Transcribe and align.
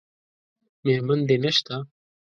میرمن 0.83 1.19
دې 1.29 1.35
نشته؟ 1.43 1.75